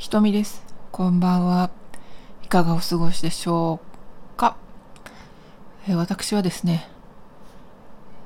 [0.00, 0.62] ひとみです。
[0.92, 1.68] こんばんは。
[2.42, 3.80] いかがお過ごしでしょ
[4.34, 4.56] うか？
[5.86, 6.88] えー私はですね、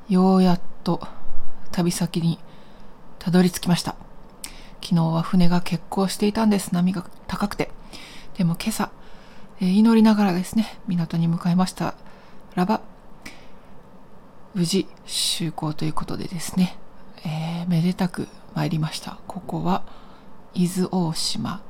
[0.08, 1.00] ようやっと
[1.72, 2.38] 旅先に
[3.18, 3.96] たどり着きました。
[4.84, 6.73] 昨日は船が欠航していたんです。
[6.73, 7.73] 波が高くて。
[8.38, 8.93] でも今朝、
[9.61, 11.96] えー祈りながらですね、港に向かいました
[12.54, 12.82] らば、
[14.54, 16.79] 無事就航ということでですね、
[17.25, 19.18] えーめでたく参りました。
[19.27, 19.82] ここは
[20.55, 21.61] 伊豆大島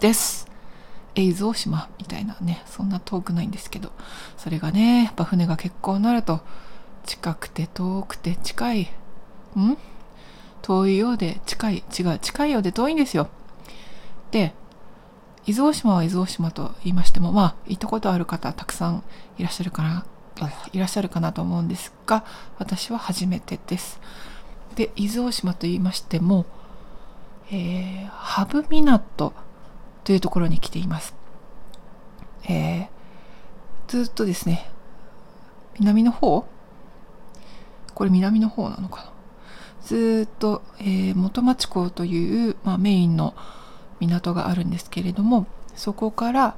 [0.00, 0.48] です。
[1.14, 3.92] え、伊豆大島みたいなね、そんな遠くないんですけど、
[4.36, 6.40] それがね、やっぱ船が欠航になると、
[7.06, 8.82] 近くて遠くて近い、
[9.56, 9.76] ん？
[10.62, 13.28] 遠いようで近い、違う、近いようで遠いんですよ。
[14.30, 14.52] で、
[15.46, 19.02] 伊豆大島は伊豆大島と言いましても、まあ、行ったことある方たくさん
[19.38, 20.04] いらっしゃるかな、
[20.72, 22.24] いらっしゃるかなと思うんですが、
[22.58, 24.00] 私は初めてです。
[24.74, 26.44] で、伊豆大島と言いましても、
[27.50, 29.32] えー、ハブ港
[30.04, 31.14] というところに来ています。
[32.48, 32.88] えー、
[33.88, 34.70] ずっとですね、
[35.78, 36.46] 南の方？
[37.94, 39.12] これ南の方なのかな？
[39.82, 43.34] ずっと、えー元町港という、まあ、メインの
[44.00, 46.56] 港があるんですけれども、そこから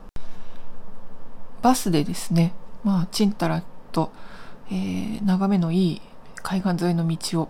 [1.63, 4.11] バスでですね、まあ、ちんたらと、
[4.71, 6.03] えー眺めのいい
[6.43, 7.49] 海岸沿いの道を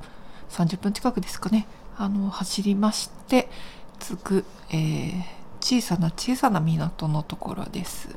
[0.51, 1.67] 30分近くですかね、
[2.01, 3.51] あの、走りまして、
[3.99, 8.17] 着く、えー小さな小さな港のところです。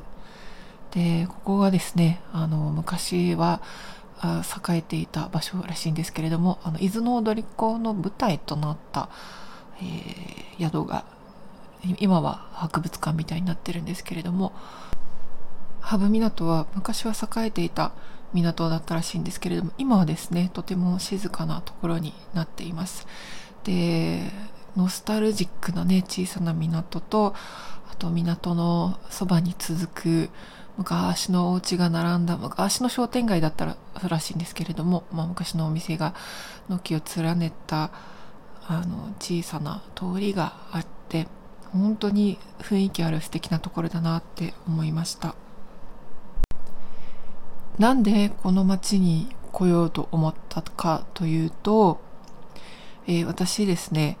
[0.92, 3.60] で、ここがですね、あの、昔は、
[4.22, 9.10] 栄えていた場所らしいんですけれども、あの、伊豆の踊り子の舞台となった、
[9.76, 11.04] えー宿が、
[11.98, 14.54] 今は博物館みたいになってるんですけれども、
[15.82, 17.92] ハブ港は昔は栄えていた
[18.34, 23.06] 港だったらしいんですけれども今はですねとても静かなところになっています
[23.64, 24.30] で
[24.76, 27.34] ノスタルジックなね小さな港と
[27.90, 30.30] あと港のそばに続く
[30.76, 36.14] 昔のお家が並んだ昔の商店街だったらそうらしいんですけれども、まあ、昔のお店が
[36.68, 37.90] 軒を連ねた
[38.66, 41.28] あの小さな通りがあって
[41.72, 45.34] 本当に雰囲気ある素敵なところだなって思いました。
[47.78, 52.00] なんでこの町に来ようと思ったかというと、
[53.06, 54.18] えー私ですね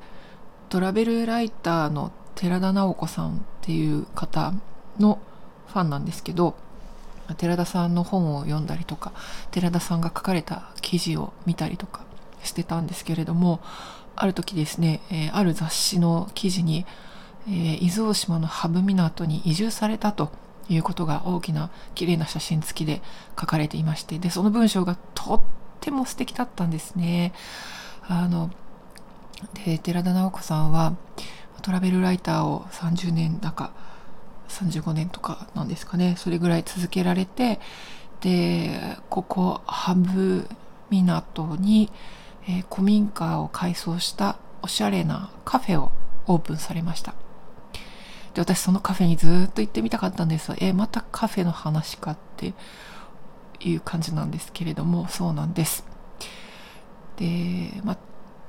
[0.68, 4.52] トラベルライターの寺田直子さんっていう方
[4.98, 5.20] の
[5.68, 6.56] ファンなんですけど
[7.36, 9.12] 寺田さんの本を読んだりとか
[9.50, 12.04] 寺田さんが書かれた記事を見たりとか
[12.42, 13.60] してたんですけれども
[14.16, 16.86] ある時ですね、えーある雑誌の記事に、
[17.48, 20.30] えー伊豆大島のハブ港に移住されたと
[20.68, 23.02] いうことが大きな綺麗な写真付きで
[23.38, 25.40] 書かれていましてでその文章がとっ
[25.80, 27.32] ても素敵だったんですね。
[28.06, 28.50] あの
[29.64, 30.94] で寺田直子さんは
[31.62, 33.72] トラベルライターを30年だか
[34.48, 37.58] 35年とかなんですかねそれぐらい続けられて
[38.20, 40.46] でここハブ
[40.90, 41.90] 港に、
[42.46, 45.90] えー古民家を改装したおしゃれなカフェを
[46.26, 47.14] オープンされました。
[48.34, 52.52] で私そのカフェにずっと行ってみたかったんですえまたカフェの話かって
[53.60, 55.84] いう感じなんですけれどもそうなんです。
[57.16, 57.98] で、まあ、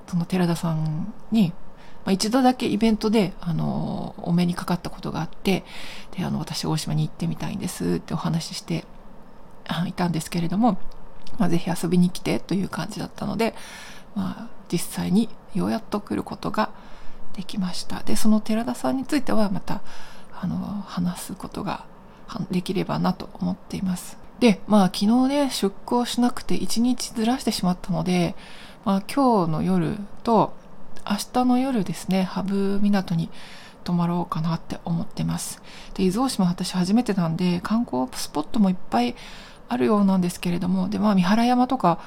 [0.07, 1.53] その寺田さんに、
[2.05, 5.63] まあ、一度だけイベントであのお目にかかったことがあって
[6.15, 8.85] であの私大島に行ってみたいんですってお話しして
[9.87, 10.77] いたんですけれども、
[11.37, 13.55] まあ、ぜひ遊びに来てという感じだったので、
[14.15, 16.69] まあ、実際にようやっと来ることが
[17.33, 18.01] できました。
[18.03, 19.81] でその寺田さんについてはまた
[20.39, 21.85] あの話すことが
[22.51, 24.17] できればなと思っています。
[24.39, 28.35] でまあ昨日ね出航しなくて1日ずらしてしまったので、
[28.85, 30.53] まあ、今日の夜と
[31.09, 33.29] 明日の夜ですねハブ港に
[33.83, 35.61] 泊まろうかなって思ってます。
[35.95, 39.15] で伊豆大島私初めてなんで観光スポットもいっぱい
[39.69, 41.99] あるようなんですけれどもでまあ三原山とか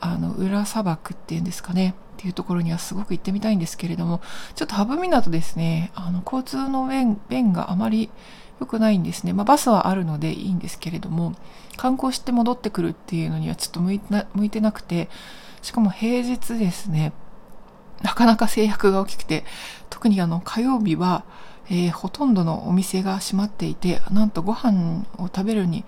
[0.00, 4.20] あの裏砂漠っていうんですかねっていうところにはすごく行ってみたいんですけれども
[4.54, 8.10] ちょっとハブ港ですねあの交通の便便があまり
[8.60, 11.34] 良くないんですね、まあ、バスはあるのでいいんですけれども
[11.76, 15.08] 観光して戻ってくるっていうのにはちょっと向いてな向いてなくて
[15.68, 17.12] しかも平日ですね
[18.02, 19.44] なかなか制約が大きくて
[19.90, 21.24] 特にあの火曜日は、
[21.68, 25.84] えーほとんどのお店が閉まっていてなんとご飯を食べるに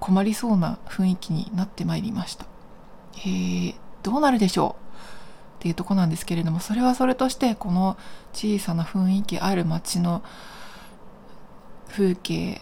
[0.00, 2.44] 困りそうな雰囲気になってまいりました。
[3.20, 5.60] えーどうなるでしょう？
[5.60, 7.96] っていうとこなんですけれどもそれはそれとしてこの
[8.34, 10.22] 小さな雰囲気ある街の
[11.88, 12.60] 風景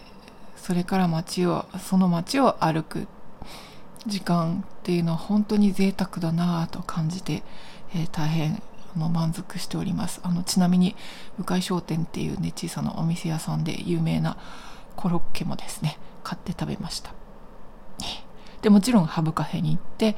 [0.55, 3.07] それから街をその街を歩く
[4.07, 7.43] 時間っていうのは本当に贅沢だなぁと感じて、
[7.93, 8.61] えー大変
[8.95, 10.19] あの満足しております。
[10.23, 10.95] あのちなみに
[11.39, 14.37] 鵜飼商店っていうね小さなお店屋さんで有名な
[14.95, 17.13] コロッケもですね買って食べました。
[18.61, 20.15] でもちろんハブカフェに行って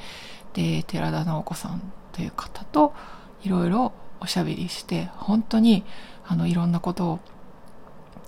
[0.53, 1.81] で寺田直子さん
[2.11, 2.93] という方と
[3.43, 5.83] いろいろおしゃべりして本当に
[6.25, 7.19] あのいろんなことを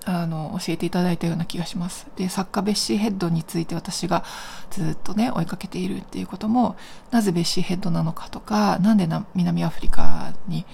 [0.05, 2.07] あの教えていただいたような気がします。
[2.15, 4.23] で作家ベッシーヘッドについて私が
[4.69, 6.75] ずっとね追いかけているっていうことも
[7.11, 10.65] なぜベッシーヘッドなのかとか何で南アフリカに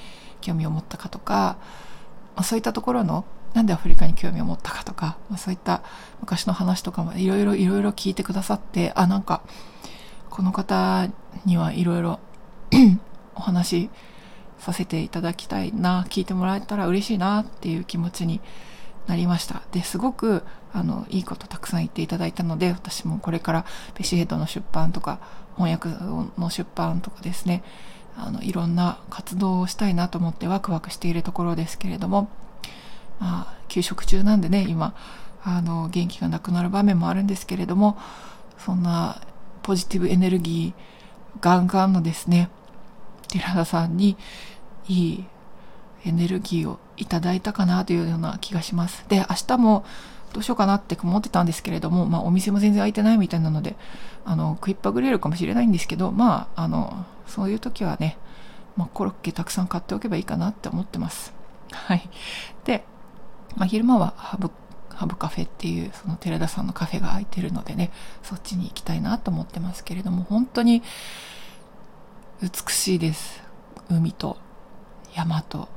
[0.41, 1.57] 興味を持ったかとか、
[2.35, 5.81] まあ、そういったところのなんでアフリカに興味を持ったかとか、まあ、そういった
[6.19, 9.41] 昔の話とかもいろいろいろいろ聞いてくださってあなんか
[10.29, 11.07] この方
[11.45, 12.19] にはいろいろ
[13.35, 13.89] お話
[14.59, 18.39] させていただきたいな聞いてもらえたら嬉しいなっていう気持ちに
[19.11, 19.61] なりました。
[19.73, 25.19] ですごくあのいいことたくさん言っていただいたので私もこれからペシヘッドの出版とか
[25.57, 25.89] 翻訳
[26.39, 27.61] の出版とかですね
[28.15, 32.29] あのいろんな活動をしたいなと思ってワクワクしているところですけれども、
[33.19, 34.95] まあ、休職中なんでね今
[35.43, 37.97] あの元気がなくなる場面もあるんですけれども
[38.59, 39.21] そんな
[39.61, 42.49] ポジティブエネルギーガンガンのですね
[43.27, 44.15] 寺田さんに
[44.87, 45.25] いい
[46.05, 49.05] エネルギーをいただいたかなというような気がします。
[49.07, 49.85] で、明日も
[50.33, 53.75] どうしようかなって思ってたんですけれども、まあ、お店も全然開いてないみたいなので、
[54.25, 58.17] あの、食いっぱぐれるかもしれないんですけど、まあ、あの、そういう時はね、
[58.77, 61.33] まあ、コロッケたくさん買っておけばいいかなって思ってます。
[61.71, 62.09] はい。
[62.65, 62.85] で、
[63.55, 64.49] まあ、昼間はハブ、
[64.89, 67.91] ハブカフェっていう、その寺田さんのカフェが開いてるのでね、
[68.23, 70.81] そっちに行きたいなと思ってますけれども、本当に
[72.41, 73.43] 美しいです。
[73.89, 74.37] 海と
[75.13, 75.67] 山と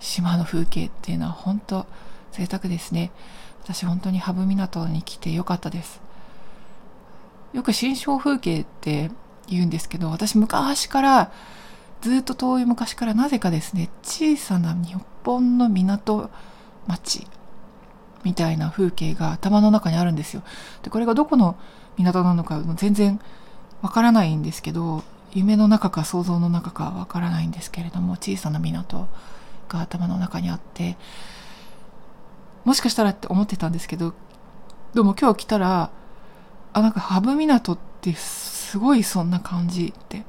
[0.00, 1.86] 島の風景っていうのは本当
[2.32, 3.10] 贅沢ですね。
[3.62, 6.00] 私本当に羽生港に来てよかったです。
[7.52, 9.10] よく新象風景って
[9.48, 11.32] 言うんですけど私昔から
[12.00, 16.30] ずっと遠い昔からなぜかですね小さな日本の港
[16.86, 17.26] 町
[18.24, 20.42] みたいな風景が頭の中にあるんですよ。
[20.82, 21.56] でこれがどこの
[21.96, 23.20] 港なのか全然
[23.82, 25.02] わからないんですけど
[25.32, 29.08] 夢の中か想像の中かわからないんですけれども小さな港
[29.68, 30.96] が頭の中にあって
[32.64, 34.14] もしかしたらって思ってたんですけど
[34.94, 35.90] でも今日来たら
[36.72, 40.24] あなんか羽生港ってすごいそんな感じって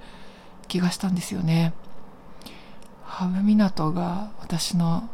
[0.67, 1.73] 気がしたんですよね。
[3.03, 5.09] 羽生港が私の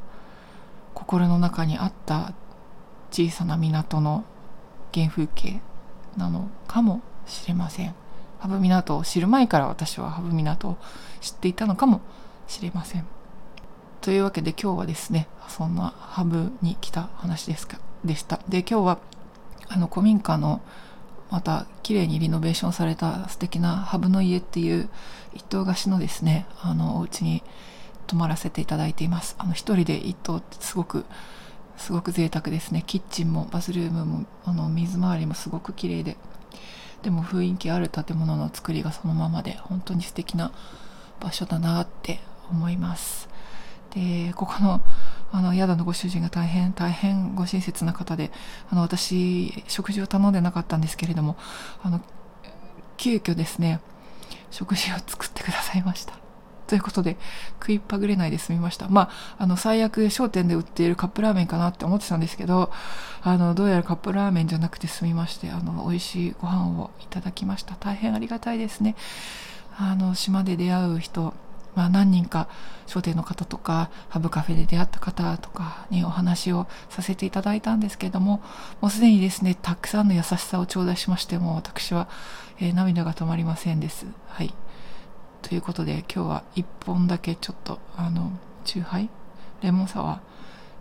[0.93, 2.33] 心の中にあった
[3.11, 4.25] 小さな港の
[4.93, 5.61] 原風景
[6.17, 7.95] なのかもしれません。
[8.39, 10.77] 羽生港を知る前から私は羽生港を
[11.21, 12.01] 知っていたのかも
[12.47, 13.07] しれません。
[14.05, 18.39] というわけで今日はですねそんなハブに来た話ですかでした。
[18.47, 18.99] で今日は
[19.67, 20.61] あの古民家の
[21.31, 24.89] また綺麗にリノベーションされた素敵なハブの家っていう
[25.33, 27.41] 一棟貸しのですねあのお家に
[28.05, 29.35] 泊まらせていただいています。
[29.39, 31.03] あの一人で一棟ってすごく
[31.75, 32.83] すごく贅沢ですね。
[32.85, 36.15] キッチンもバスルームもあの水回りもすごく綺麗で
[37.01, 40.51] でも雰囲気ある建物の作りがそのままで本当に素敵な
[41.19, 42.19] 場所だなって
[42.51, 43.33] 思います。
[43.95, 44.81] でここの
[45.31, 48.31] あの宿のご主人が大変大変ご親切な方で
[48.69, 51.35] あの私食事を頼んでなかったんですけれども
[51.81, 52.01] あの
[52.97, 53.79] 急遽ですね
[54.51, 56.13] 食事を作ってくださいました。
[56.67, 57.17] ということで
[57.59, 58.87] 食いっぱぐれないで済みました。
[58.87, 62.71] まああの最悪商店で売っているカップラーメンかなって思ってたんですけど
[63.21, 67.75] あのどうやらカップラーメンじゃなくて済みましてあの美味しいご飯をいただきました。
[67.75, 68.95] 大変ありがたいですね。
[69.77, 71.33] あの島で出会う人
[71.75, 72.47] まあ、何人か
[72.87, 78.41] 商店の方とかハブカフェで出会った方とかにお話をさせていただいたんですけれども
[78.81, 82.07] もうすでにですねたくさんの優しさを頂戴しましても私は、
[82.59, 84.05] えー、涙が止まりませんです。
[84.27, 84.53] はい
[85.41, 88.31] ということで今日は1本だけちょっとあの
[88.63, 89.09] チューハイ？
[89.61, 90.21] レモンサワ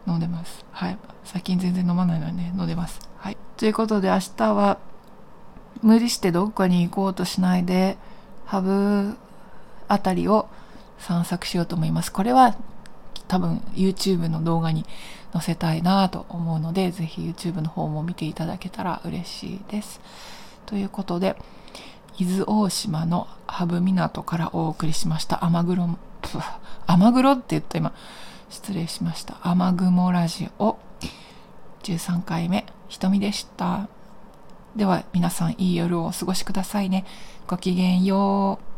[0.07, 0.65] ー飲んでます。
[0.73, 0.99] はい。
[1.25, 3.01] 最近全然飲まないのにね、飲んでます。
[3.19, 3.37] はい。
[3.57, 4.79] ということで明日は
[5.83, 7.97] 無理してどっかに行こうとしないで、
[8.45, 9.17] ハブ
[9.89, 10.49] あたりを
[10.99, 12.13] 散策しようと思います。
[12.13, 12.57] これは
[13.29, 14.85] 多分 YouTube の動画に
[15.33, 20.01] 載せたいなと思うので、ぜひ YouTube の方も見ていただけたら嬉しいです。
[20.67, 21.37] ということで、
[22.19, 25.89] 伊豆大島のハブ港からお送りしました雨黒、
[26.87, 27.93] 雨黒って言った今、
[28.49, 29.37] 失礼しました。
[29.43, 30.77] 雨雲ラジオ
[31.83, 33.89] 13回目、ひとみでした。
[34.77, 37.05] では皆さんいい夜をお過ごしくださいね。
[37.47, 38.74] ごきげんよう。